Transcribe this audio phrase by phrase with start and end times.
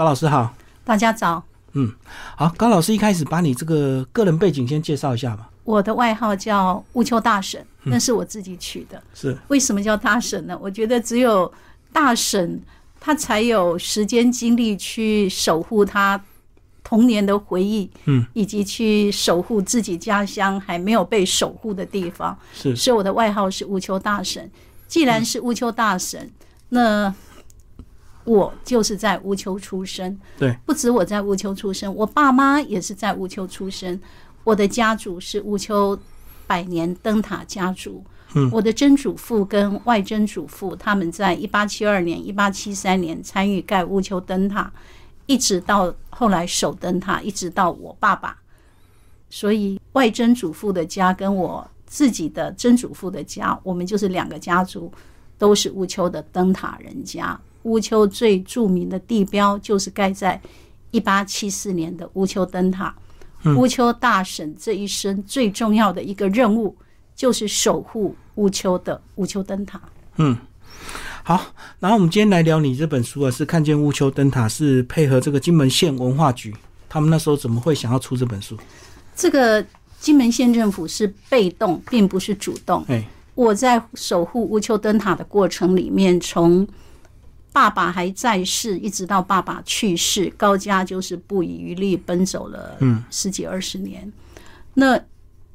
[0.00, 0.50] 高老师好。
[0.82, 1.44] 大家早。
[1.72, 1.92] 嗯，
[2.34, 5.50] 好，高老师一开始把你这个个人背景先介绍一下吧。
[5.62, 9.02] 我的外号叫乌丘大婶，那是我自己取的。
[9.12, 10.58] 是为什么叫大婶呢？
[10.58, 11.52] 我觉得只有
[11.92, 12.62] 大婶，
[12.98, 16.18] 他才有时间精力去守护他
[16.82, 22.34] 童年的回忆，嗯，以及去守护自己家乡还没有被守护的地方。
[22.54, 24.50] 是，所以我的外号是乌丘大婶。
[24.88, 26.30] 既然是乌丘大婶，
[26.70, 27.14] 那
[28.24, 30.18] 我就是在乌丘出生。
[30.38, 33.98] 对，不止我在乌丘出生，我爸妈也是在乌丘出生。
[34.44, 35.98] 我的家族是乌丘
[36.46, 38.04] 百年灯塔家族。
[38.34, 44.72] 嗯，我的曾祖父跟外曾祖父他们在一八七二年、一八七三年参与盖乌丘灯塔，
[45.26, 48.36] 一直到后来守灯塔，一直到我爸爸。
[49.28, 54.92] 所以外曾祖父的家跟我自己的曾祖父的家，我们就是两个家族，
[55.36, 57.38] 都是乌丘的灯塔人家。
[57.62, 60.40] 乌丘最著名的地标就是盖在
[60.90, 62.94] 一八七四年的乌丘灯塔。
[63.56, 66.76] 乌丘大婶这一生最重要的一个任务，
[67.16, 69.80] 就是守护乌丘的乌丘灯塔。
[70.16, 70.36] 嗯，
[71.22, 71.46] 好，
[71.78, 76.54] 然后我们今天来聊你这本书啊，是看见乌丘灯塔，是配合这个金门县文化局，
[76.86, 78.58] 他们那时候怎么会想要出这本书？
[79.16, 79.64] 这个
[79.98, 82.84] 金门县政府是被动，并不是主动。
[82.88, 83.02] 哎，
[83.34, 86.68] 我在守护乌丘灯塔的过程里面，从
[87.52, 94.10] 爸爸还在世，一直到爸爸去世，高家就是不遗余力奔走了，嗯，十几二十年。
[94.74, 94.98] 那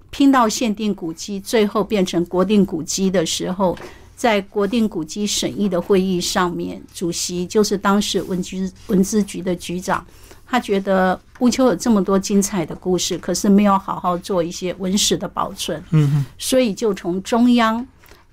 [0.10, 3.78] 拼到限定古迹，最后变成国定古迹的时候，
[4.16, 10.06] 在国定古迹审议的会议上面，主席就是当时文局文资局的局长，
[10.46, 17.86] 他觉得乌丘有这么多精彩的故事，可是没有好好做一些文史的保存，嗯所以就从中央。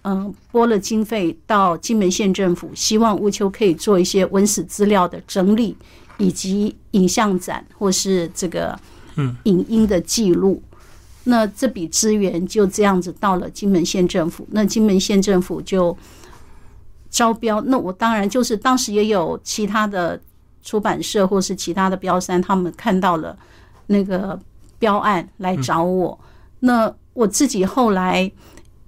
[0.04, 5.76] 嗯，拨了经费到金门县政府，希望乌丘可以做一些文史资料的整理，
[6.18, 8.76] 以及影像展或是这个
[9.14, 10.60] 嗯影音的记录。
[11.22, 15.96] 那这笔资源就这样子到了金门县政府，那金门县政府就
[17.08, 17.60] 招标。
[17.60, 20.20] 那我当然就是当时也有其他的
[20.64, 23.38] 出版社或是其他的标山，他们看到了
[23.86, 24.36] 那个
[24.80, 26.18] 标案来找我。
[26.58, 28.28] 那我自己后来。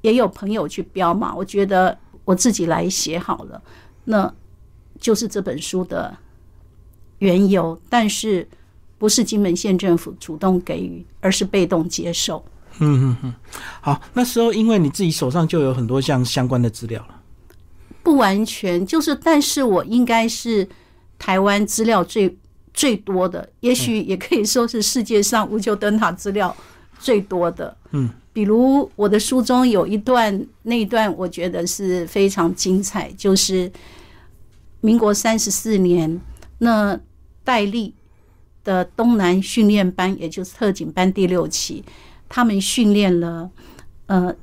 [0.04, 3.62] 也有朋友去标嘛，我觉得我自己来写好了，
[4.04, 4.30] 那
[5.00, 6.14] 就是这本书的
[7.20, 7.80] 缘由。
[7.88, 8.46] 但是
[8.98, 12.44] 不是金门县政府主动给予，而是被动接受。
[12.80, 13.34] 嗯嗯嗯，
[13.80, 17.22] 好，那时候因为你自己手上就有很多像相关的资料了，
[18.02, 20.68] 不完全就是，但是我应该是
[21.18, 22.36] 台湾资料最
[22.74, 26.54] 最多的，也许也可以说是世界上无球灯塔资料
[27.04, 27.76] 最多的。
[27.92, 28.08] 嗯。
[28.32, 33.70] 比如我的书中有一段，那一段我觉得是非常精彩，就是
[34.80, 36.20] 民国三十四年，
[36.58, 36.98] 那
[37.44, 37.94] 戴笠
[38.64, 41.84] 的东南训练班，也就是特警班第六期，
[42.28, 43.48] 他们训练了
[44.06, 44.34] 呃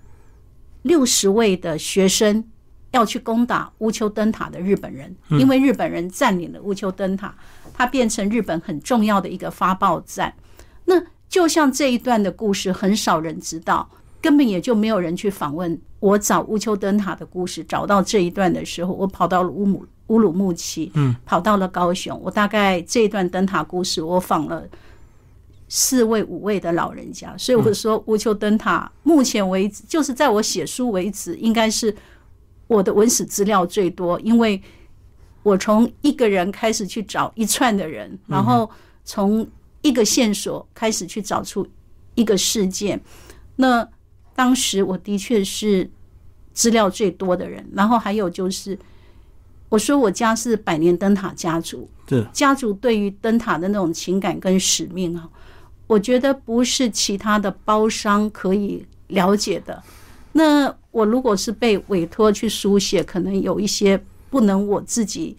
[0.84, 2.46] 六十位的学生，
[2.92, 7.36] 要去攻打乌丘灯塔的日本人，因为日本人占领了乌丘灯塔，
[7.74, 10.34] 它变成日本很重要的一个发报站。
[11.32, 13.90] 那就像这一段的故事，很少人知道，
[14.22, 15.80] 根本也就没有人去访问。
[16.00, 22.20] 我找乌丘灯塔的故事，找到这一段的时候，我跑到了乌姆乌鲁木齐，嗯，跑到了高雄。
[22.22, 24.68] 我大概这一段灯塔故事，我访了
[25.70, 27.34] 四位五位的老人家。
[27.38, 31.96] 所以我说，乌丘灯塔目前为止，就是在我写书为止，应该是
[32.68, 34.62] 我的文史资料最多，因为
[35.44, 38.70] 我从一个人开始去找一串的人，然后
[39.06, 39.48] 从。
[39.82, 41.68] 一个线索开始去找出
[42.16, 43.02] 一个事件，
[43.56, 43.88] 那
[44.36, 45.90] 当时我的确是
[46.54, 47.68] 资料最多的人。
[47.74, 48.78] 然后还有就是，
[49.70, 55.28] 我说我家是百年灯塔家族，对家族对于灯塔的那种情感跟使命啊，
[55.88, 59.82] 我觉得不是其他的包商可以了解的。
[60.34, 65.36] 那我如果是被委托去书写，可能有一些不能我自己。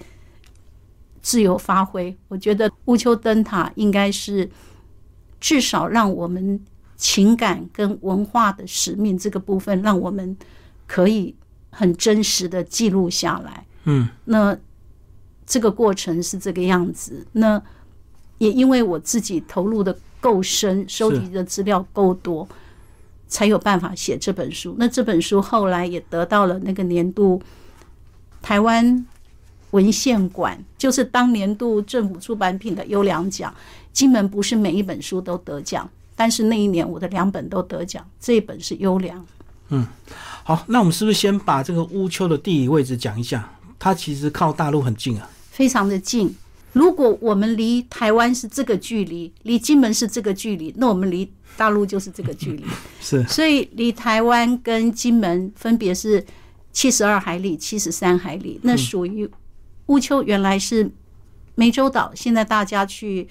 [1.23, 4.51] 自由发挥，我觉得乌丘灯塔应该是
[5.41, 6.61] 至少让我们
[6.97, 10.37] 情感跟文化的使命这个部分，让我们
[10.87, 11.35] 可以
[11.71, 13.65] 很真实的记录下来。
[13.85, 14.57] 嗯，那
[15.47, 17.25] 这个过程是这个样子。
[17.33, 17.63] 那
[18.39, 22.49] 也因为我自己投入的够深，收集的资料够多，
[23.29, 24.75] 才有办法写这本书。
[24.77, 27.41] 那这本书后来也得到了那个年度
[28.41, 29.07] 台湾。
[29.73, 33.55] 文献馆就是当年度政府出版品的优良奖。
[33.93, 35.87] 金门不是每一本书都得奖，
[36.17, 39.23] 但是那一年我的两本都得奖，这一本是优良。
[39.69, 39.87] 嗯，
[40.45, 43.53] 好，那我们是不是先把这个乌丘的地理位置讲一下？
[43.79, 46.35] 它其实靠大陆很近啊，非常的近。
[46.73, 52.65] 如果我们离台湾是这个距离，离金门是这个距离，那我们离大陆就是这个距离。
[52.99, 56.25] 是，所以离台湾跟金门分别是
[56.73, 59.29] 七十二海里、七十三海里，那属于
[59.87, 60.91] 乌丘原来是
[61.57, 63.29] 湄洲岛，现在大家去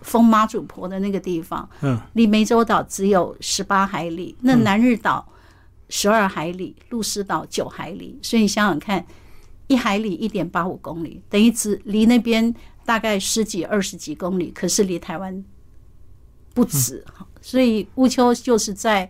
[0.00, 5.26] 封妈祖婆的那个地方，嗯，离湄洲岛只有十八海里，那南日岛
[5.88, 9.04] 十二海里，鹿师岛九海里，所以你想想看，
[9.68, 12.52] 一海里一点八五公里，等于只离那边
[12.84, 15.44] 大概十几、二十几公里，可是离台湾
[16.52, 17.04] 不止，
[17.40, 19.08] 所以乌丘就是在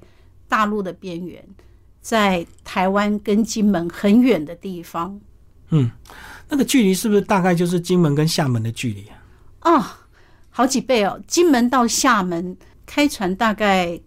[0.48, 1.42] 大陆的边缘，
[2.02, 5.18] 在台湾跟金门很远的地方。
[5.70, 5.90] 嗯，
[6.52, 9.16] 那个距离是不是大概就是金门跟厦门的距离啊？
[9.62, 9.84] 哦，
[10.50, 11.18] 好几倍哦。
[11.26, 12.54] 金门到厦门
[12.84, 13.98] 开船大概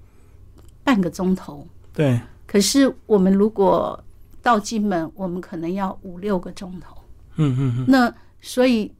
[0.83, 3.99] 半个钟头，对，可是我们如果
[4.43, 6.95] 到金门，我们可能要五六个钟头。
[7.37, 8.93] 嗯嗯嗯，那所以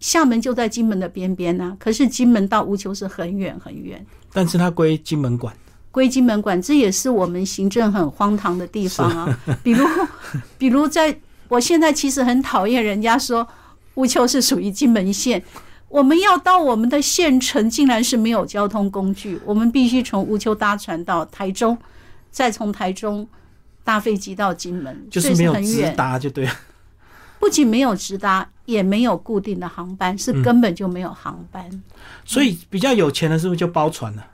[0.00, 4.02] 厦门就在金门的边边呐、可是金门到乌丘是很远很远。
[4.32, 5.54] 但是它归金门管。
[5.90, 9.40] 归金门管，这也是我们行政很荒唐的地方啊。
[9.62, 9.84] 比如，
[10.56, 11.14] 比如在
[11.48, 13.46] 我现在其实很讨厌人家说
[13.94, 15.42] 乌丘是属于金门县，
[15.88, 21.76] 我们要到我们的县城，竟然是没有交通工具，我们必须从乌丘搭船到台中，
[22.30, 23.26] 再从台中
[23.82, 25.90] 搭飞机到金门，就是没有直。
[25.96, 26.52] 达就对了。
[27.40, 31.82] 不仅没有直达，也没有固定的航班，是根本就没有航班。
[32.24, 34.26] 所以比较有钱的是不是就包船了？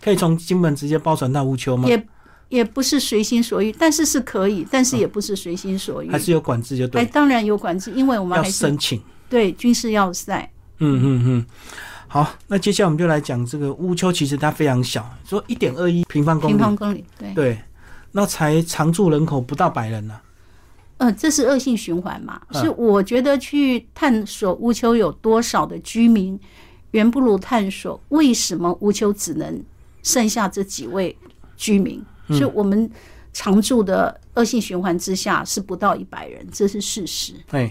[0.00, 1.88] 可以从金门直接包船到乌丘吗？
[1.88, 2.06] 也
[2.50, 6.10] 也不是随心所欲，但是是可以，但是也不是随心所欲。
[6.10, 9.00] 还是有管制就哎，对，当然有管制，因为我们要申请。
[9.28, 10.50] 对军事要塞。
[10.80, 11.46] 嗯嗯嗯，
[12.08, 17.58] 好，那接下来我们就来讲这个乌丘，其实它非常小，说一点二一平方公里，平方公里，对，对，
[18.10, 20.18] 那才常住人口不到百人呢、
[20.96, 22.40] 呃，这是恶性循环嘛？
[22.48, 26.36] 嗯是我觉得去探索乌丘有多少的居民，
[26.90, 29.62] 远不如探索为什么乌丘只能
[30.02, 31.16] 剩下这几位
[31.56, 32.04] 居民。
[32.30, 32.90] 嗯所以我们
[33.32, 37.34] 常住的恶性循环之下是不到一百人，这是事实。
[37.50, 37.70] 对，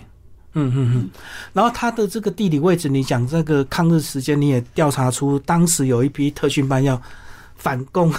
[0.54, 1.10] 嗯嗯嗯，
[1.52, 7.02] 然后它的这个地理位置，你讲这个抗日时间，你也调查出当时有一批特训班要
[7.56, 8.14] 反攻，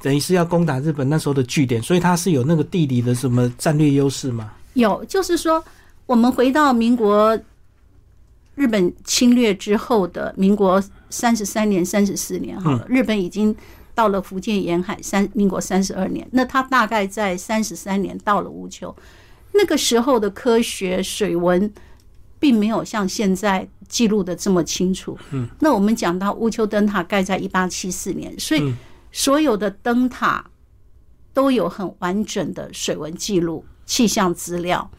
[0.00, 4.52] 等于是要攻打日本那时候的据点，所以它是有那个地理的什么战略优势吗？
[4.72, 5.62] 有，就是说，
[6.06, 7.38] 我们回到民国
[8.54, 13.54] 日本侵略之后的民国三十三年、三十四年，好了，日本已经
[13.96, 18.94] 到了福建沿海，三民国三十二年，那他大概在三十三年到了乌丘，
[19.52, 21.72] 那个时候的科学水文
[22.38, 25.18] 并没有像现在记录的这么清楚。
[25.30, 28.74] 嗯，那我们讲到乌丘灯塔盖在一八七四年，所以
[29.10, 30.44] 所有的灯塔
[31.32, 34.90] 都有很完整的水文记录、气象资料。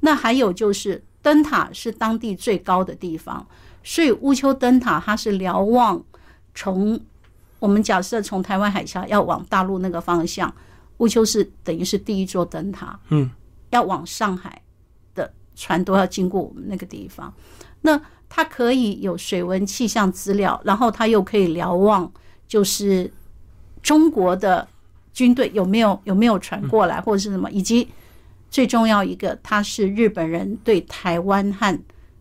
[0.00, 3.46] 那还有就是灯塔是当地最高的地方，
[3.84, 6.02] 所以乌丘灯塔它是瞭望
[6.54, 6.98] 从
[7.66, 10.54] 我们假设从台湾海峡要往大陆那个方向，
[10.98, 12.96] 乌丘是等于是第一座灯塔。
[13.08, 13.28] 嗯，
[13.70, 14.62] 要往上海
[15.16, 17.34] 的船都要经过我们那个地方。
[17.80, 22.08] 那它可以有水文气象资料，然后它又可以瞭望，
[22.46, 23.12] 就是
[23.82, 24.68] 中国的
[25.12, 27.88] 军队有没有有没有船过来，或者是什么，以及
[28.48, 31.76] 最重要一个，它是日本人对台湾和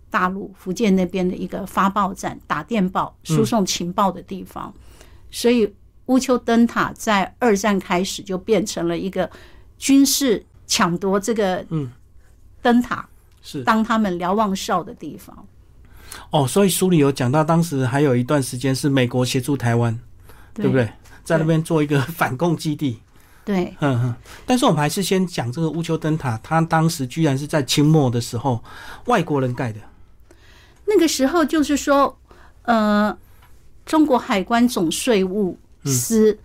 [0.10, 4.74] 大陆福建那边的一个发报站、打电报、输送情报的地方。
[5.36, 5.70] 所以
[6.06, 9.30] 乌丘灯塔在二战开始就变成了一个
[9.78, 11.92] 军事抢夺这个嗯
[12.62, 13.06] 灯塔
[13.42, 15.46] 是当他们瞭望哨的地方。
[16.30, 20.00] 哦，所以书里有讲到，当时还有一段时间是美国协助台湾，
[20.54, 20.90] 对不对？
[21.26, 23.02] 在那边做一个反共基地。
[23.44, 24.16] 对，嗯哼，
[24.46, 28.64] 但是我们还是先讲这个乌丘灯塔，它当时居然是在清末的时候
[29.08, 29.82] 外国人盖的。
[30.86, 32.18] 那个时候就是说，
[32.62, 33.16] 呃，
[33.86, 36.38] 中国海关总税务司、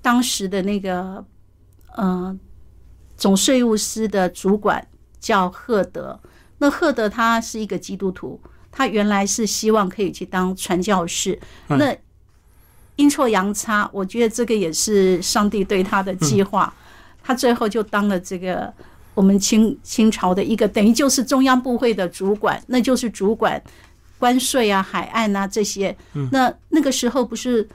[0.00, 1.24] 当时的那个
[1.96, 2.38] 呃
[3.16, 4.86] 总税务司的主管
[5.18, 6.18] 叫赫德。
[6.58, 8.40] 那赫德他是一个基督徒，
[8.70, 11.38] 他原来是希望可以去当传教士。
[11.68, 11.96] 嗯那
[12.96, 16.72] 阴错阳差，我觉得这个也是上帝对他的计划。
[17.22, 18.72] 他最后就当了这个
[19.12, 23.62] 我们清清朝的一个等于就是中央部会的主管，那就是主管
[24.18, 25.96] 关税啊、海岸啊这些。
[26.30, 27.66] 那那个时候不是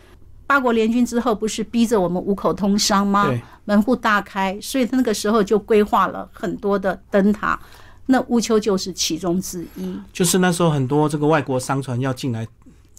[0.47, 3.27] 八国联军之后，不是逼着我们五口通商吗？
[3.27, 7.59] 对，门户大开，所以他那个时候就规划了很多的灯塔。
[8.07, 9.97] 那乌丘就是其中之一。
[10.11, 12.45] 就是那时候很多这个外国商船要进来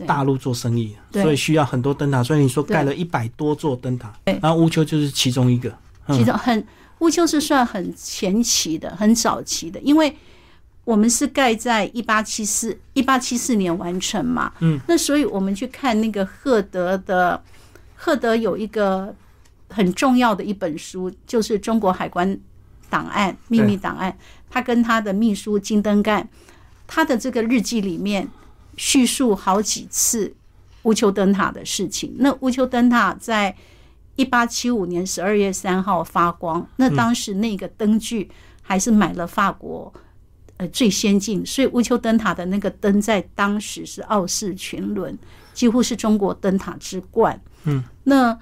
[0.06, 2.22] 大陆做生意，所以需要很多灯塔。
[2.22, 5.68] 所以你说对盖了一百多座灯塔，然后乌丘就是其中一个。
[5.68, 6.66] 嗯其中很
[6.98, 10.12] 乌丘是算很前期的、很早期的，因为
[10.84, 17.40] 我们是盖在一八七四一八七四年完成嘛，嗯，那所以我们去看那个赫德的，
[17.94, 19.14] 赫德有一个
[19.68, 22.36] 很重要的一本书，就是中国海关
[22.90, 24.16] 档案秘密档案，
[24.50, 26.28] 他跟他的秘书金登干，
[26.88, 28.28] 他的这个日记里面
[28.76, 30.34] 叙述好几次
[30.82, 32.12] 乌丘灯塔的事情。
[32.18, 33.54] 那乌丘灯塔在
[34.16, 38.28] 一八七五年十二月三号发光，那当时那个灯具
[38.60, 39.94] 还是买了法国。
[40.62, 45.18] 呃，最先进，所以乌丘灯塔的那个灯在当时是傲视群伦，
[45.52, 47.40] 几乎是中国灯塔之冠。
[47.64, 48.38] 嗯，那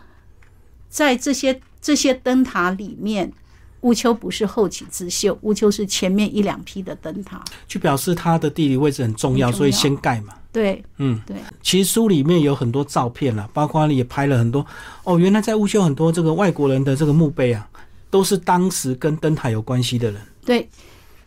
[0.91, 3.33] 在这些这些灯塔里面，
[3.81, 10.35] 乌丘不是后起之秀，乌丘是前面一两批的灯塔，就表示它的地理位置很重要，很重要所以先盖嘛。
[10.53, 14.67] 对嗯，对，其实书里面有很多照片啦，包括也拍了很多。
[15.05, 17.67] 哦，原来在乌丘很多这个外国人的这个墓碑啊，
[18.11, 20.21] 都是当时跟灯塔有关系的人。
[20.45, 20.69] 对，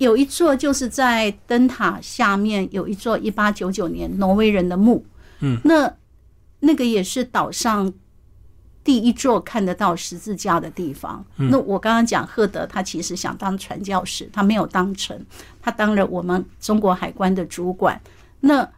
[0.04, 5.06] 有一座就是在灯塔下面有一座一八九九年挪威人的墓，
[5.40, 5.92] 嗯，那
[6.60, 7.92] 那个也是岛上
[8.84, 11.26] 第一座看得到十字架的地方。
[11.38, 15.26] 那我刚刚讲赫德，他其实想当传教士，他没有当成，
[15.62, 18.00] 他当了我们中国海关的主管。
[18.42, 18.70] 那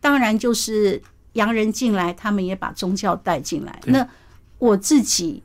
[0.00, 1.02] 当然就是
[1.32, 3.80] 洋人进来，他们也把宗教带进来。
[3.86, 4.06] 那
[4.58, 5.42] 我自己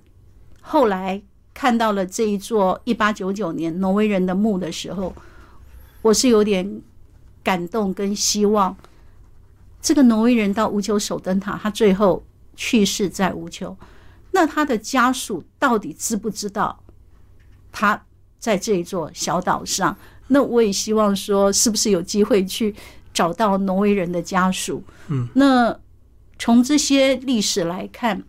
[0.59, 1.21] 后来
[1.61, 5.13] 看到了这一座一八九九年挪威人的墓的时候，
[6.01, 6.81] 我是有点
[7.43, 8.75] 感动跟希望。
[9.79, 12.23] 这个挪威人到乌丘守灯塔，他最后
[12.55, 13.77] 去世在乌丘，
[14.31, 16.79] 那他的家属到底知不知道
[17.71, 18.03] 他
[18.39, 19.95] 在这一座小岛上？
[20.29, 22.73] 那我也希望说，是不是有机会去
[23.13, 24.83] 找到挪威人的家属？
[25.09, 25.79] 嗯，那
[26.39, 28.23] 从这些历史来看，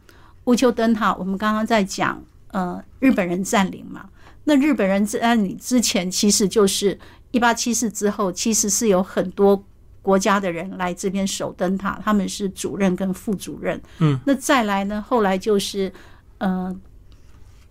[0.45, 2.23] 乌丘灯塔，我们刚刚在讲，
[2.53, 4.09] 呃，日本人占领嘛。
[4.45, 6.99] 那日本人占领之前，其实就是
[7.31, 9.65] 一八七四之后，其实是有很多
[10.01, 13.81] 国家的人来这边守灯塔，他们是主任跟副主任。
[13.99, 15.93] 嗯，那再来呢，后来就是，
[16.39, 16.75] 呃，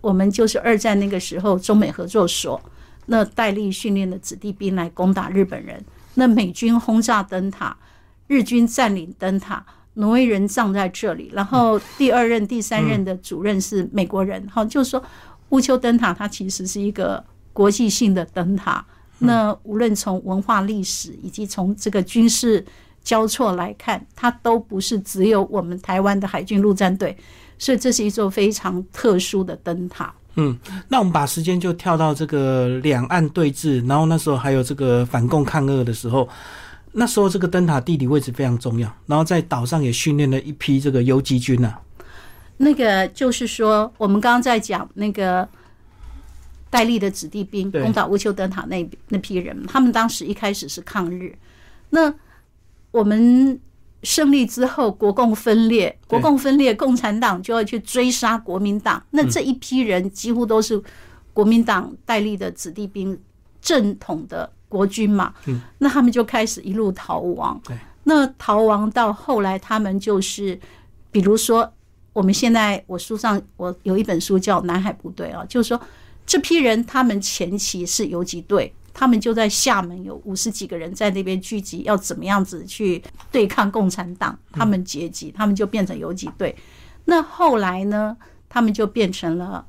[0.00, 2.60] 我们就是二战那个时候，中美合作所
[3.06, 5.84] 那戴笠训练的子弟兵来攻打日本人，
[6.14, 7.76] 那美军轰炸灯塔，
[8.28, 9.64] 日军占领灯塔。
[9.94, 14.46] 挪威人葬在这里，然后第二任、第三任的主任是美国人。
[14.50, 15.02] 好，就是说
[15.50, 17.22] 乌丘灯塔它其实是一个
[17.52, 18.84] 国际性的灯塔。
[19.18, 22.64] 那无论从文化历史以及从这个军事
[23.04, 27.16] 交错来看，它都不是只有我们台湾的海军陆战队，
[27.58, 30.12] 所以这是一座非常特殊的灯塔。
[30.36, 30.58] 嗯，
[30.88, 36.26] 那我们把时间就跳到这个两岸对峙，然后那时候还有这个反共抗俄的时候，
[36.92, 41.80] 那时候这个灯塔地理位置非常重要，然后在岛上也训练了一批这个游击军啊。
[42.58, 45.48] 那个就是说，我们刚刚在讲那个
[46.70, 51.34] 戴笠的子弟兵攻打乌丘灯塔那那批人，他们当时一开始是抗日。
[51.90, 52.12] 那
[52.90, 53.58] 我们
[54.02, 59.02] 胜利之后，国共分裂，国共分裂，共产党就要去追杀国民党。
[59.10, 60.80] 那这一批人几乎都是
[61.32, 63.18] 国民党戴笠的子弟兵，
[63.60, 65.34] 正统的国军嘛。
[65.44, 67.60] 嗯，那他们就开始一路逃亡。
[67.62, 70.58] 对，那逃亡到后来，他们就是，
[71.10, 71.70] 比如说，
[72.14, 75.78] 我们现在我书上我有一本书叫《南海部队》啊，就是说
[76.24, 86.56] 这批人他们前期是游击队，他们就在厦门有五十几个人在那边聚集，要怎么样子去对抗共产党，他们结集，他们就变成游击队。
[87.04, 88.16] 那后来呢，
[88.48, 89.64] 他们就变成了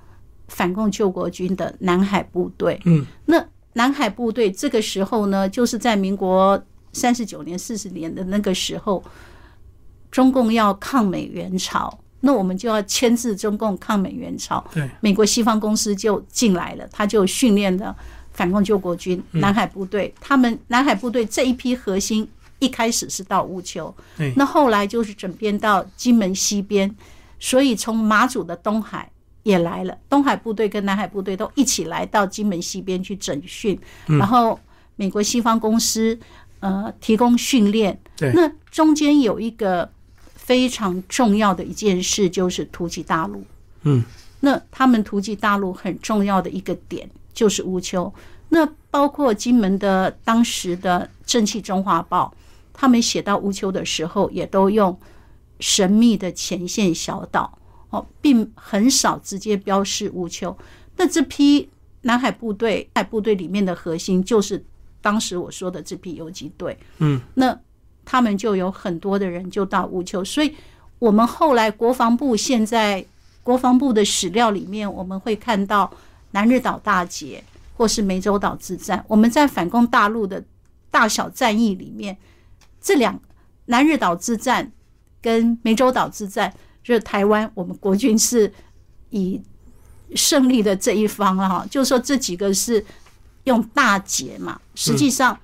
[0.47, 2.79] 反共救国军的南海部队。
[2.85, 3.43] 嗯，那
[3.73, 6.61] 南海部队这个时候呢，就是在民国
[6.91, 9.03] 三十九年、四十年的那个时候，
[10.11, 14.63] 中共要抗美援朝，那我们就要牵制中共抗美援朝。
[14.71, 17.95] 对，美国西方公司就进来了，他就训练了
[18.31, 20.13] 反共救国军南海部队。
[20.21, 22.27] 他们南海部队这一批核心
[22.59, 26.95] 一开始是到乌丘对，那后来就是整编到金门西边，
[27.39, 29.09] 所以从马祖的东海。
[29.43, 34.59] 也来了，东海部队跟南海部队都一起来到金门西边去整训，然后
[34.95, 36.17] 美国西方公司
[36.59, 37.99] 呃提供训练。
[38.15, 39.89] 对那中间有一个
[40.35, 43.43] 非常重要的一件事，就是突击大陆。
[43.83, 44.03] 嗯，
[44.39, 48.11] 那他们突击大陆很重要的一个点就是乌丘。
[48.49, 52.33] 那包括金门的当时的《正气中华报》，
[52.71, 54.97] 他们写到乌丘的时候，也都用
[55.59, 57.57] 神秘的前线小岛
[57.93, 60.55] 哦，并很少直接标示乌丘。
[60.97, 61.69] 那这批
[62.01, 64.63] 南海部队，海部队里面的核心就是
[64.99, 66.75] 当时我说的这批游击队。
[66.97, 67.55] 嗯，那
[68.03, 70.55] 他们就有很多的人就到乌丘，所以
[70.97, 73.05] 我们后来国防部现在
[73.43, 75.91] 国防部的史料里面，我们会看到
[76.31, 77.43] 南日岛大捷
[77.77, 80.43] 或是湄洲岛之战，我们在反攻大陆的
[80.89, 82.17] 大小战役里面，
[82.81, 83.19] 这两
[83.65, 84.71] 南日岛之战
[85.21, 86.51] 跟湄洲岛之战，
[86.83, 88.51] 就是台湾我们国军是
[89.09, 89.41] 以
[90.15, 92.85] 胜利的这一方啊哈，就是说这几个是
[93.45, 95.39] 用大捷嘛，实际上、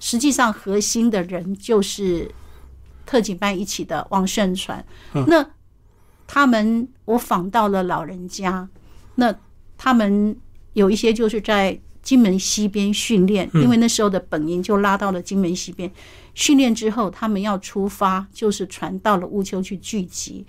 [0.00, 2.30] 实际上核心的人就是
[3.06, 4.84] 特警班一起的王胜传，
[5.26, 5.46] 那
[6.26, 8.68] 他们我访到了老人家，
[9.14, 9.34] 那
[9.78, 10.36] 他们
[10.72, 15.90] 有一些就是在金门西边训练，因为那时候的本营就拉到了金门西边
[16.34, 20.44] 训练之后，他们要出发，就是船到了乌丘去聚集，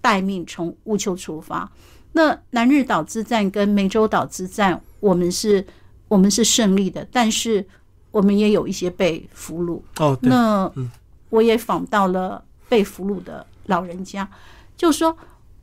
[0.00, 1.70] 待命从乌丘出发。
[2.12, 5.66] 那南日岛之战跟湄洲岛之战，我们是
[6.06, 7.66] 我们是胜利的，但是
[8.12, 9.80] 我们也有一些被俘虏。
[9.98, 10.70] 哦，对，那
[11.28, 14.28] 我也访到了被俘虏的老人家，
[14.76, 15.16] 就说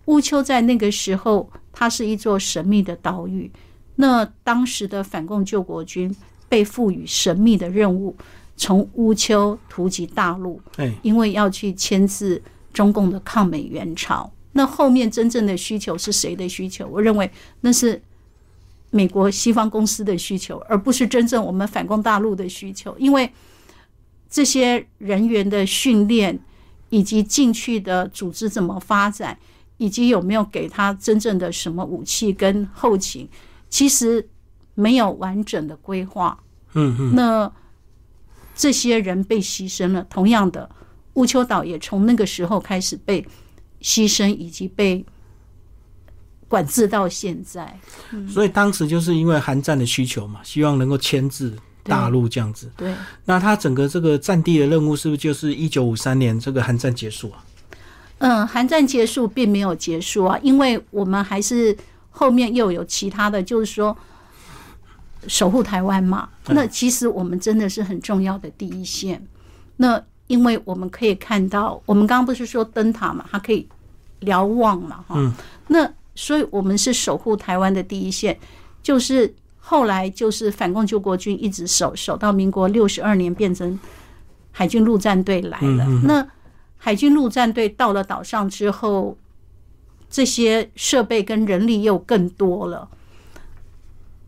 [0.06, 3.50] 乌丘在那个时候，它是一座神秘的岛屿。
[3.98, 6.16] 那当时的反共救国军
[6.48, 8.16] 被赋予神秘的任务，
[8.56, 14.32] 从乌丘突击大陆，哎，因为要去牵制中共的抗美援朝。
[14.54, 16.88] 那后面真正的需求是谁的需求？
[16.88, 17.30] 我认为
[17.62, 18.02] 那是
[18.90, 22.96] 美国西方公司的需求，而不是真正我们反攻大陆的需求。
[22.98, 23.32] 因为
[24.30, 26.40] 这些人员的训练，
[26.90, 29.38] 以及进去的组织怎么发展，
[29.78, 33.28] 以及有没有给他真正的什么武器跟后勤，
[33.70, 34.28] 其实
[34.76, 36.38] 没有完整的规划。
[36.74, 37.52] 嗯嗯，那
[38.56, 40.70] 这些人被牺牲了，同样的，
[41.14, 43.26] 乌丘岛也从那个时候开始被
[43.82, 45.06] 牺牲，以及被
[46.48, 47.80] 管制到现在。
[48.28, 52.72] 所以当时就是因为韩战的需求嘛，希望能够牵制大陆这样子。
[52.76, 52.94] 对，
[53.26, 57.44] 那他整个这个战地的任务是不是就是一九五三年这个韩战结束啊？
[58.20, 61.76] 嗯，韩战结束并没有结束啊，因为我们还是
[62.18, 63.96] 后面又有其他的，就是说
[65.28, 66.28] 守护台湾嘛。
[66.48, 69.22] 那其实我们真的是很重要的第一线。
[69.76, 73.68] 那因为我们可以看到，我们刚刚不是说灯塔嘛，它可以
[74.22, 75.16] 瞭望嘛，哈。
[75.18, 75.32] 嗯
[75.68, 78.36] 那所以我们是守护台湾的第一线，
[78.82, 83.80] 就是后来就是反共救国军一直守守到民国六十二年变成
[84.52, 85.84] 海军陆战队来了。
[85.86, 86.28] 嗯嗯嗯那
[86.78, 89.16] 海军陆战队到了岛上之后，
[90.10, 92.90] 这些设备跟人力又更多了，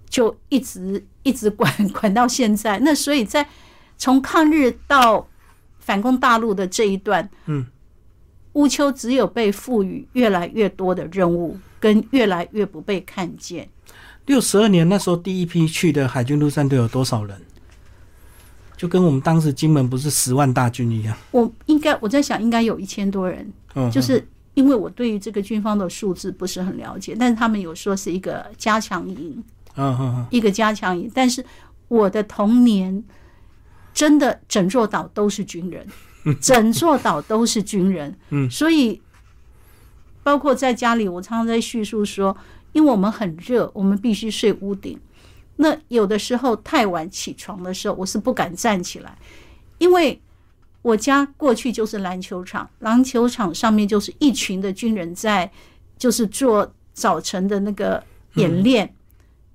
[0.09, 2.79] 就一直一直管 管到现在。
[2.79, 3.47] 那所以在
[3.97, 5.27] 从抗日到
[5.79, 7.65] 反攻大陆的这一段，嗯，
[8.53, 13.69] 乌丘只有被赋予越来越多的任务，跟越来越不被看见。
[14.25, 17.41] 六十二年那时候第一批去的海军陆战队有多少人？
[18.77, 21.17] 就跟我们当时金门不是十万大军一样。
[21.31, 24.25] 我应该我在想，应该有一千多人，嗯，就是
[24.59, 29.41] 因为我对于这个军方的数字不是很了解，但是他们有说是一个加强营，
[29.75, 31.09] 嗯嗯嗯，一个加强营。
[31.15, 31.41] 但是
[31.87, 33.01] 我的童年
[33.93, 35.87] 真的整座岛都是军人，
[36.41, 38.13] 整座岛都是军人。
[38.31, 39.01] 嗯所以
[40.23, 42.35] 包括在家里，我常常在叙述说，
[42.73, 44.99] 因为我们很热，我们必须睡屋顶。
[45.55, 49.17] 那有的时候太晚起床的时候，我是不敢站起来，
[49.77, 50.21] 因为
[50.81, 55.49] 我家过去就是篮球场，篮球场上面就是一群的军人在，
[55.97, 58.01] 就是做早晨的那个
[58.35, 58.93] 演练，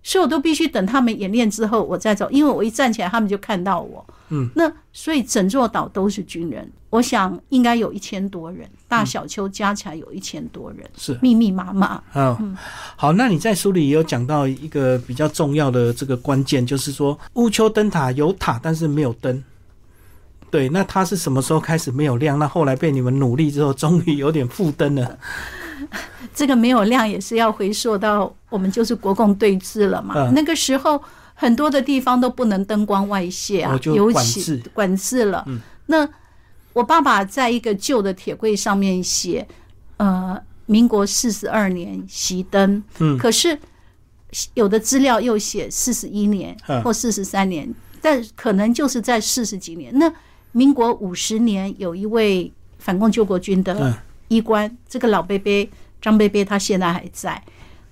[0.02, 4.04] 所以我都必须等他们演练之后我再走，因为我一站起来，他们就看到我。
[4.30, 11.18] 嗯，那所以整座岛都是军人，我想应该有一千多人，大小丘加起来有一千多人，是。
[11.20, 12.02] 密密麻麻。
[12.14, 12.56] 嗯，
[12.96, 19.42] 好，那你在书里也有讲到一个比较重要的这个关键，就是说乌丘灯塔有塔，但是没有灯。
[20.54, 22.38] 对，那它是什么时候开始没有亮？
[22.38, 25.18] 那后来被你们努力之后，终于有点复灯了。
[26.32, 30.14] 这个没有亮也是要回溯到我们就是国共对峙了嘛。
[30.16, 31.02] 嗯那个时候
[31.34, 35.42] 很多的地方都不能灯光外泄啊，尤其管制了。
[35.48, 36.08] 嗯那
[36.72, 39.44] 我爸爸在一个旧的铁柜上面写，
[39.96, 43.58] 呃，民国四十二年熄灯，嗯可是
[44.54, 47.68] 有的资料又写四十一年嗯或四十三年，
[48.00, 49.92] 但可能就是在四十几年。
[49.98, 50.12] 那
[50.54, 53.92] 民国五十年有一位反共救国军的嗯
[54.28, 55.68] 医官，这个老贝贝
[56.00, 57.42] 张贝贝，他现在还在。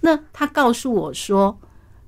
[0.01, 1.59] 那他告诉我说，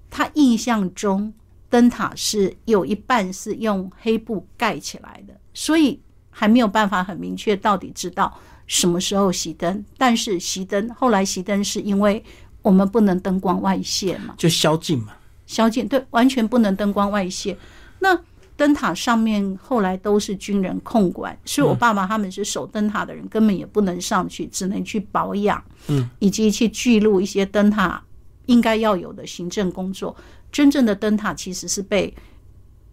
[0.08, 1.34] 他印象中
[1.68, 8.32] 灯塔是有一半是用黑布盖起来的，所以还没有办法很明确到底知道
[8.68, 9.84] 什么时候熄灯。
[9.98, 12.24] 但是熄灯后来熄灯是因为
[12.62, 15.14] 我们不能灯光外泄嘛，就宵禁嘛。
[15.46, 17.56] 宵禁对，完全不能灯光外泄。
[17.98, 18.18] 那
[18.56, 28.02] 灯塔上面后来都是军人控管，所以我爸爸他们是守灯塔的人，根本也不能上去，只能去保养，嗯，以及去记录一些灯塔
[28.46, 30.14] 应该要有的行政工作。
[30.52, 32.14] 真正的灯塔其实是被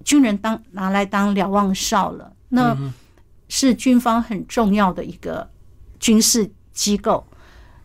[0.03, 2.75] 军人当拿来当瞭望哨了，那
[3.47, 5.47] 是军方很重要的一个
[5.99, 7.23] 军事机构。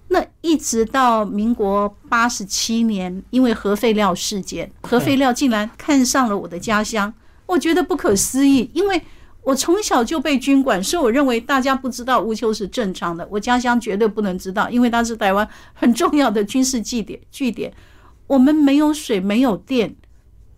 [0.09, 7.13] 那一直到民国八十七年，因为核废料事件，核废料竟然看上了我的家乡，
[7.47, 8.71] 我觉得不可思议。
[8.75, 9.01] 因为
[9.43, 13.27] 我从小就被军管，所以我认为大家不知道乌丘是正常的。
[13.31, 17.19] 我家乡绝对不能知道，因为它是台湾很重要的军事据点。
[17.31, 17.73] 据点，
[18.27, 19.95] 我们没有水，没有电，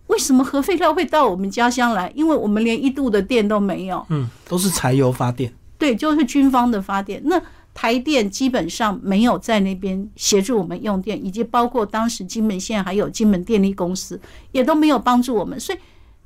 [0.07, 2.11] 为什么核废料会到我们家乡来？
[2.15, 4.03] 因为我们连一度的电都没有。
[4.09, 5.53] 嗯，都是柴油发电。
[5.77, 7.21] 对，就是军方的发电。
[7.25, 7.39] 那
[7.75, 14.19] 台电基本上没有在那边协助我们用电，以及包括当时金门县还有金门电力公司
[14.51, 15.77] 也都没有帮助我们，所以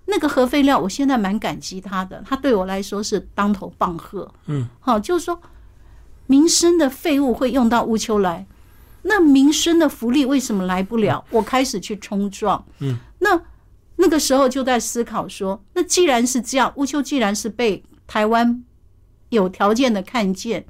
[0.05, 4.31] 那个核废料我现在蛮感激他的，他对我来说是当头棒喝。
[4.47, 5.41] 嗯，好，就是说
[6.27, 8.45] 民生的废物会用到乌丘来，
[9.03, 11.23] 那民生的福利为什么来不了？
[11.29, 12.65] 我开始去冲撞。
[12.79, 13.41] 嗯，那
[13.95, 18.63] 那个时候就在思考说，那既然是这样，乌丘既然是被台湾
[19.29, 20.65] 有条件的看见。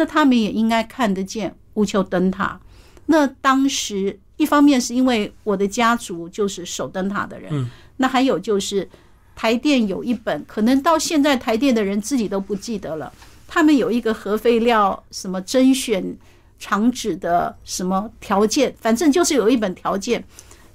[0.00, 2.60] 那他们也应该看得见乌丘灯塔。
[3.06, 7.68] 那当时一方面是因为我的家族就是守灯塔的人，
[7.98, 8.88] 那还有就是
[9.36, 13.12] 台电有一本，可能到现在台电的人自己都不记得了。
[13.46, 16.16] 他们有一个核废料什么甄选
[16.58, 20.24] 厂址的什么条件，反正就是有一本条件，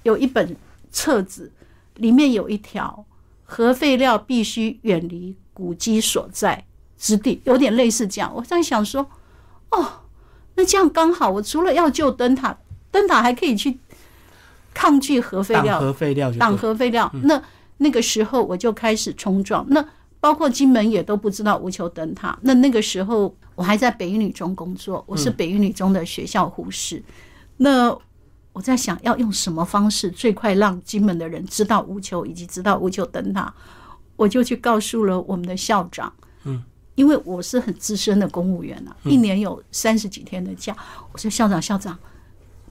[0.04, 0.56] 有一本
[0.92, 1.52] 册子，
[1.96, 3.06] 里面有一条
[3.44, 6.66] 核废料必须远离古迹所在。
[6.98, 9.06] 之地有点类似这样，我在想说，
[9.72, 10.04] 哦，
[10.56, 12.58] 那这样刚好，我除了要救灯塔，
[12.92, 13.78] 灯塔还可以去
[14.74, 17.12] 抗拒核废料，核废料，挡核废料。
[17.24, 17.42] 那
[17.78, 19.86] 那个时候我就开始冲撞，那
[20.20, 22.38] 包括金门也都不知道无球灯塔。
[22.42, 27.04] 那那个时候我还在北一女中工作，我是北一女中的学校护士。
[27.58, 27.96] 那
[28.52, 33.54] 我在想要用什么方式最快让金门的人知道无球以及知道无球灯塔，
[34.16, 36.12] 我就去告诉了我们的校长，
[36.44, 36.64] 嗯。
[36.96, 40.76] 因为我是很资深的公务员啊，一年有三十几天的假。
[41.12, 41.98] 我说校长，校长，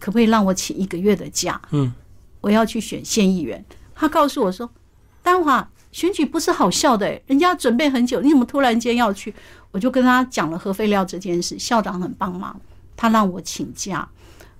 [0.03, 1.63] 可不可以让我请一个月的假？
[1.71, 1.93] 嗯，
[2.41, 3.65] 我要去选县议员。
[3.95, 4.69] 他告诉我说
[5.23, 9.33] ：“丹华选举不是好笑的，人家准备很久，你怎么突然间要去？”
[9.71, 12.61] 我就跟他讲了核废料这件事，校长很帮忙，
[12.97, 14.09] 他让我请假。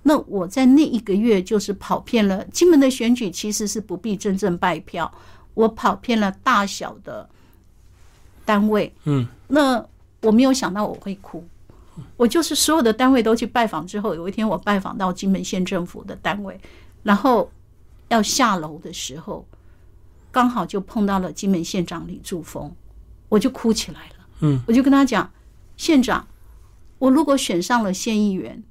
[0.03, 5.13] 那我在那一个月就是跑遍了金门的选举，其实是不必真正拜票，
[5.53, 7.29] 我跑遍了大小的。
[8.45, 9.85] 单位，嗯，那
[10.21, 11.41] 我没有想到我会哭，
[12.17, 16.59] 我就是所有的单位都去拜访之后，有一天我拜访到金门县政府的单位，
[17.03, 17.51] 然后
[18.09, 19.45] 要下楼的时候，
[20.31, 22.71] 刚好就碰到了金门县长李柱峰，
[23.29, 25.31] 我就哭起来了，嗯，我就跟他讲，
[25.77, 26.27] 县长，
[26.99, 28.63] 我如果选上了县议员，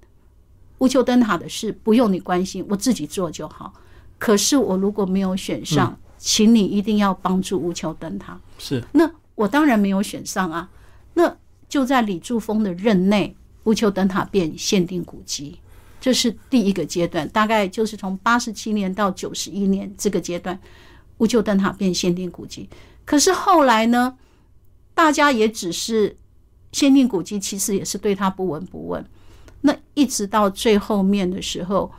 [0.79, 3.73] 乌丘灯塔的事不用你关心，我自己做就好，
[4.19, 8.83] 可是我如果没有选上，请你一定要帮助乌丘灯塔，是。
[8.93, 9.11] 那。
[9.35, 10.69] 我当然没有选上啊，
[11.15, 11.35] 那
[11.73, 15.59] 就在李柱峰的任内，乌丘灯塔变限定古迹，
[15.99, 20.61] 这是第一个阶段，大概就是从八十七年到九十一年这个阶段，
[21.17, 22.69] 乌丘灯塔变限定古迹。
[23.07, 24.15] 可是后来呢，
[24.93, 26.15] 大家也只是
[26.73, 29.03] 限定古迹，其实也是对他不闻不问。
[29.63, 31.91] 那一直到最后面的时候，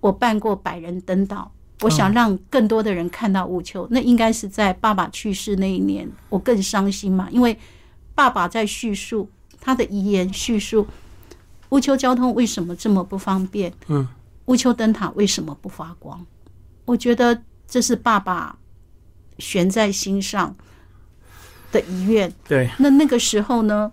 [0.00, 1.50] 我办过百人登岛。
[1.80, 7.58] 我想让更多的人看到乌丘，那应该是在爸爸去世那一年，我更伤心嘛，因为
[8.14, 9.28] 爸爸在叙述
[9.60, 10.86] 他的遗言，叙述
[11.70, 14.06] 乌丘交通为什么这么不方便，嗯，
[14.46, 16.24] 乌丘灯塔为什么不发光？
[16.84, 18.58] 我觉得这是爸爸
[19.38, 20.54] 悬在心上
[21.70, 22.32] 的遗愿。
[22.46, 23.92] 对，那那个时候呢，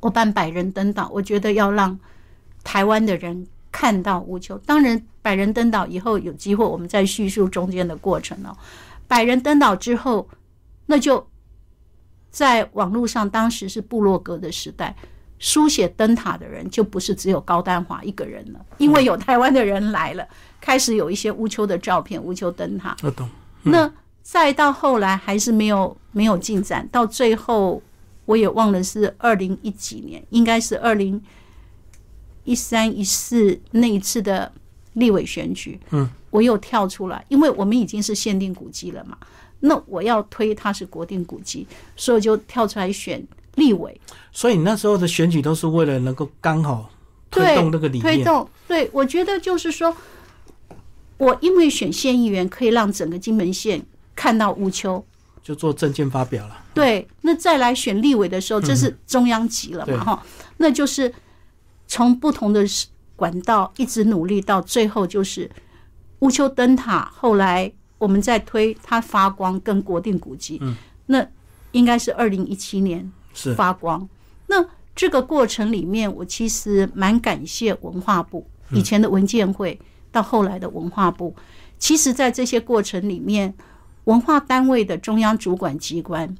[0.00, 1.98] 我办百人登岛，我觉得要让
[2.62, 3.46] 台湾的人。
[3.72, 8.56] 看到乌丘，当然百人登岛以后有机会，我们再叙述中间的过程哦。
[9.06, 10.26] 百人登岛之后，
[10.86, 11.28] 那就
[12.30, 14.94] 在网络上，当时是部落格的时代，
[15.38, 20.26] 书写灯塔的人就不是只有高丹华一个人了，因为有台湾的人来了，
[20.60, 22.96] 开始有一些乌丘的照片，乌丘灯塔。
[23.02, 23.28] 我懂。
[23.62, 23.90] 那
[24.22, 27.82] 再到后来还是没有没有进展，到最后
[28.24, 31.22] 我也忘了是二零一几年，应该是二零。
[32.48, 34.52] 一三一四那一次的
[34.92, 39.18] 立委选举，嗯，我又跳出来，因为我们已经是限定古迹了嘛，
[39.60, 41.66] 那我要推它是国定古迹，
[41.96, 44.00] 所以就跳出来选立委。
[44.32, 46.90] 所以你那时候的选举都是为了能够刚好
[47.30, 48.02] 推动那个理念。
[48.02, 49.96] 推动，对我觉得就是说，
[51.18, 55.04] 我因为选县议员可以让整个金门县看到乌丘，
[55.42, 56.64] 就做证件发表了。
[56.74, 60.22] 对，那再来选立委的时候，这是中央级了嘛，哈，
[60.56, 61.12] 那就是。
[61.88, 62.64] 从不同的
[63.14, 65.48] 管道一直努力到最后，就是
[66.18, 70.74] 乌丘灯塔后来我们在推它发光跟国定古迹，嗯，
[71.06, 71.26] 那
[71.72, 73.54] 应该是二零一七年是。
[73.54, 74.08] 发光。
[74.46, 79.78] 那这个过程里面，我其实蛮感谢文化部以前的文建会
[80.10, 81.34] 到后来的文化部，
[81.78, 83.52] 其实在这些过程里面，
[84.04, 86.34] 文化单位的中央主管机关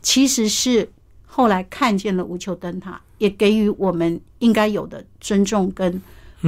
[0.00, 0.90] 其实是
[1.26, 6.00] 后来看见了无球灯塔，也给予我们应该有的尊重跟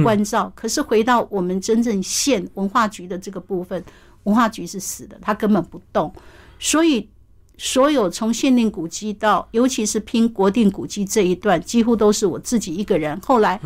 [0.03, 0.51] 关照。
[0.55, 3.83] 可是回到我们真正县文化局的这个部分，
[4.23, 6.13] 文化局是死的，它根本不动，
[6.59, 7.09] 所以。
[7.63, 13.21] 所有从限定古迹到，尤其是拼国定古迹这一段，几乎都是我自己一个人。
[13.21, 13.59] 后来，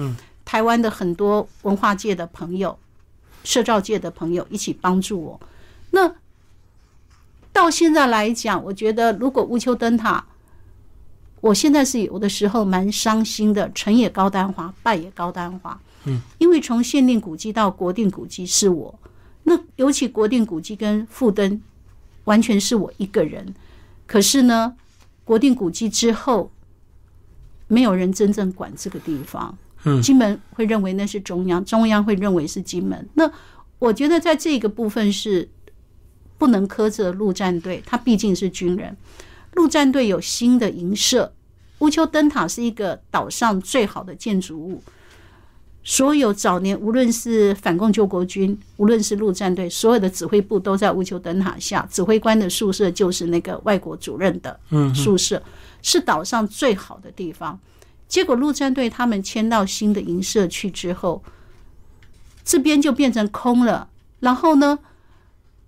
[0.43, 2.77] 台湾的很多文化界的朋友、
[3.45, 5.39] 社造界的朋友一起帮助我。
[5.91, 6.13] 那
[7.53, 10.25] 到现在来讲，我觉得如果乌丘灯塔，
[11.39, 15.79] 我现在是有的时候蛮伤心的，成也高丹华，败也高丹华。
[16.03, 18.93] 嗯，因为从限定古迹到国定古迹是我，
[19.47, 21.61] 那尤其国定古迹跟富登，
[22.25, 23.55] 完全是我一个人。
[24.05, 24.75] 可是呢，
[25.23, 26.51] 国定古迹之后，
[27.67, 29.57] 没有人真正管这个地方。
[29.83, 33.07] 嗯，金门会认为那是中央，中央会认为是金门。
[33.13, 33.31] 那
[33.77, 35.47] 我觉得在这个部分是
[36.39, 38.97] 不能苛责陆战队，他毕竟是军人。
[39.53, 41.31] 陆战队有新的营舍，
[41.79, 44.81] 乌丘灯塔是一个岛上最好的建筑物。
[45.87, 51.87] 所有早年，无论是反共救国军，无论是陆战队，所有的指挥部都在乌丘灯塔下。
[51.91, 54.59] 指挥官的宿舍就是那个外国主任的
[54.95, 55.41] 宿舍，
[55.83, 57.59] 是岛上最好的地方。
[58.07, 61.23] 结果陆战队他们迁到新的营舍去之后，
[62.43, 63.87] 这边就变成空了。
[64.21, 64.79] 然后呢，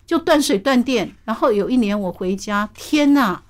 [0.08, 1.16] 就断水断电。
[1.26, 3.44] 然后有一年我回家，天哪！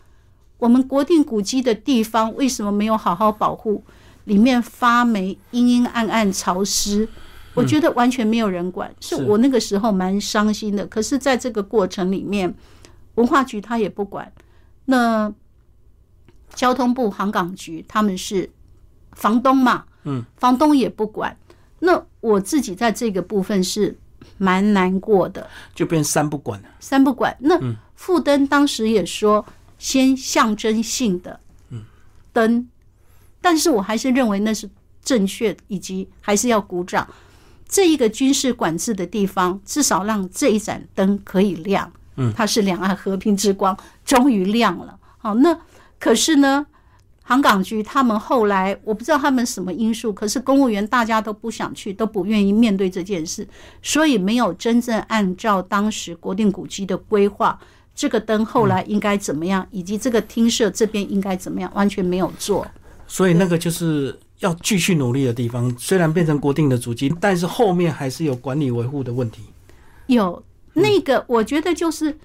[0.58, 3.86] 我们国定古迹的地方为什么没有好好保护？
[4.28, 7.08] 里面发霉、阴阴暗暗、潮湿，
[7.54, 10.86] 我觉得完全没有人管，是我那个时候蛮伤心的。
[10.86, 12.54] 可是，在这个过程里面，
[13.16, 14.30] 文化局他也不管，
[14.84, 15.34] 那
[16.54, 18.50] 交通部航港局他们是
[19.13, 21.38] 房东嘛，嗯，房东也不管。
[21.80, 23.98] 那我自己在这个部分是
[24.38, 26.68] 蛮难过的，就变三不管了。
[26.82, 27.34] 三不管。
[27.40, 27.58] 那
[27.96, 29.46] 富登当时也说，
[29.78, 31.86] 先象征性的嗯
[32.34, 32.68] 灯。
[33.48, 34.70] 但是我还是认为那是
[35.02, 37.08] 正确，以及还是要鼓掌。
[37.66, 41.90] 这一个军事管制的地方，至少让这一盏灯可以亮。
[42.18, 45.00] 嗯，它是两岸和平之光，终于亮了。
[45.18, 45.58] 好，那
[45.98, 46.66] 可是呢，
[47.24, 53.48] 航港局他们后来我不知道他们什么因素，可是公务员大家都不想去，都不愿意面对这件事，
[53.82, 57.58] 所以没有真正按照当时国定古迹的规划，
[57.96, 62.68] 这个灯后来应该怎么样，以及这个厅舍这边应该怎么样，完全没有做。
[63.08, 65.74] 所以那个就是要继续努力的地方。
[65.78, 69.41] 虽然变成国定的主机，但是后面还是有管理维护的问题。
[70.08, 70.43] 有
[70.74, 72.17] 那个，我觉得就是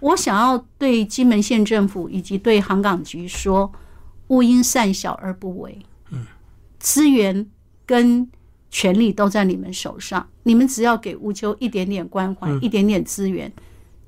[0.00, 3.70] 我想要对金门县政府以及对航港局说：
[4.28, 5.78] 勿因善小而不为。
[6.10, 6.26] 嗯，
[6.78, 7.46] 资源
[7.84, 8.28] 跟
[8.70, 13.52] 权力都在你们手上，你们只要给乌丘一点点关怀，一点点资源，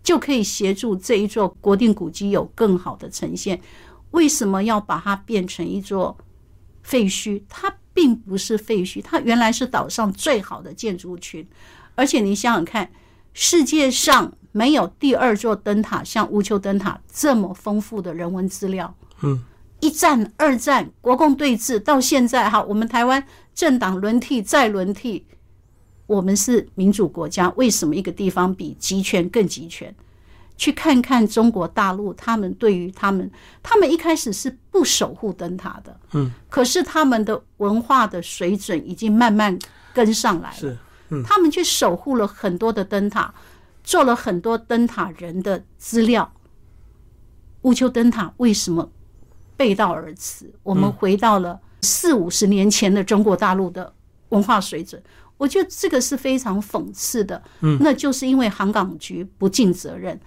[0.03, 3.61] 就可以协助这一座国定古迹有更好的呈现。
[4.13, 6.17] 为什么要把它变成一座
[6.83, 7.43] 废墟？
[7.49, 11.47] 它并不是废墟，它原来是岛上最好的建筑群。
[11.95, 12.91] 而且你想想看，
[13.35, 18.95] 世界上没有第二座灯塔像乌丘灯塔这么丰富的人文资料。
[19.23, 19.43] 嗯，
[19.81, 23.23] 一战、二战、国共对峙到现在，哈，我们台湾
[23.55, 25.27] 政党轮替再轮替，
[26.07, 29.95] 我们是民主国家，为什么一个地方比集权更集权？
[30.59, 33.31] 去看看中国大陆，他们对于他们，
[33.63, 39.57] 他们一开始是不守护灯塔的，嗯，可是他们的文化的水准已经慢慢
[39.95, 40.77] 跟上来了，是，
[41.11, 43.33] 嗯，他们去守护了很多的灯塔，
[43.85, 46.31] 做了很多灯塔人的资料。
[47.63, 48.91] 乌丘灯塔为什么
[49.57, 50.53] 背道而驰？
[50.65, 53.93] 我们回到了四五十年前的中国大陆的
[54.31, 55.01] 文化水准。
[55.37, 60.19] 我觉得这个是非常讽刺的，嗯，那就是因为航港局不尽责任。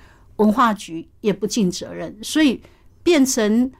[0.41, 2.60] 文化局也不尽责任，所以
[3.04, 3.71] 变成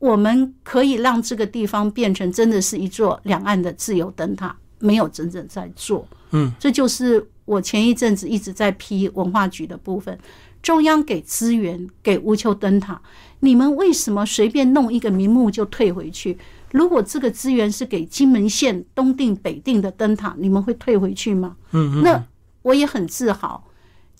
[0.00, 6.06] 我们可以让这个地方变成真的是一座两岸的自由灯塔，没有真正在做。
[6.32, 10.18] 嗯，这就是我前一阵子一直在批文化局的部分。
[10.62, 13.00] 中央给资源给乌丘灯塔，
[13.40, 16.36] 你们为什么随便弄一个名目就退回去？
[16.72, 21.56] 如果这个资源是给金门县东定北定的灯塔，你们会退回去吗？
[21.72, 22.22] 嗯，那
[22.62, 23.64] 我也很自豪。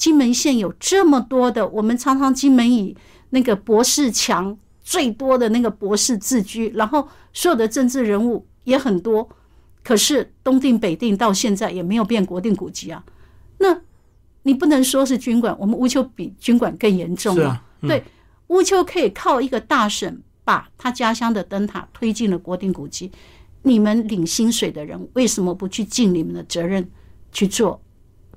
[0.01, 2.97] 金门县有这么多的，我们常常金门以
[3.29, 9.29] 那个博士强最多的那个博士自居，然后所有的政治人物也很多，
[9.85, 13.05] 可是东定北定到现在也没有变国定古迹啊。
[13.59, 13.79] 那
[14.45, 18.03] 你不能说是军管，我们乌丘比军管更严重啊，嗯对，
[18.47, 23.13] 乌丘可以靠一个大省把他家乡的灯塔推进了国定古迹。
[23.61, 26.91] 你们领薪水的人为什么不去尽你们的责任
[27.31, 27.79] 去做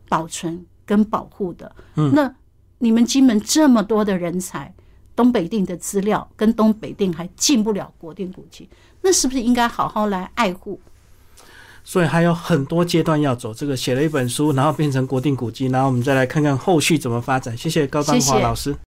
[0.10, 1.76] 保存跟保护的？
[1.96, 2.34] 嗯那
[2.80, 4.74] 你们金门这么多的人才，
[5.16, 8.68] 东北定的资料跟东北定还进不了国定古迹，
[9.02, 10.80] 那是不是应该好好来爱护？
[11.86, 13.54] 所以还有很多阶段要走。
[13.54, 17.56] 这个写了一本书，然后变成国定古迹，然后我们再来看看后续怎么发展。
[17.58, 18.76] 谢谢高丹谢谢华老师。